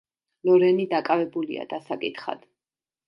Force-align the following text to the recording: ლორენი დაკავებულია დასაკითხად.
ლორენი 0.49 0.87
დაკავებულია 0.95 1.67
დასაკითხად. 1.75 2.43